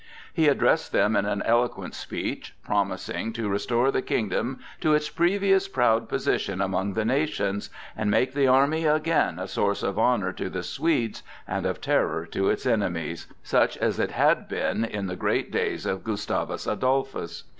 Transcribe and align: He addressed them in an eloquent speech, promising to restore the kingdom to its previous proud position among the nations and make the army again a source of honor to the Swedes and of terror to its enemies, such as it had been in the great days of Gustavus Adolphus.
He 0.33 0.47
addressed 0.47 0.91
them 0.91 1.15
in 1.15 1.27
an 1.27 1.43
eloquent 1.43 1.93
speech, 1.93 2.55
promising 2.63 3.33
to 3.33 3.47
restore 3.47 3.91
the 3.91 4.01
kingdom 4.01 4.59
to 4.79 4.95
its 4.95 5.11
previous 5.11 5.67
proud 5.67 6.09
position 6.09 6.59
among 6.59 6.93
the 6.95 7.05
nations 7.05 7.69
and 7.95 8.09
make 8.09 8.33
the 8.33 8.47
army 8.47 8.85
again 8.85 9.37
a 9.37 9.47
source 9.47 9.83
of 9.83 9.99
honor 9.99 10.31
to 10.33 10.49
the 10.49 10.63
Swedes 10.63 11.21
and 11.47 11.67
of 11.67 11.81
terror 11.81 12.25
to 12.31 12.49
its 12.49 12.65
enemies, 12.65 13.27
such 13.43 13.77
as 13.77 13.99
it 13.99 14.09
had 14.09 14.47
been 14.47 14.83
in 14.83 15.05
the 15.05 15.15
great 15.15 15.51
days 15.51 15.85
of 15.85 16.03
Gustavus 16.03 16.65
Adolphus. 16.65 17.43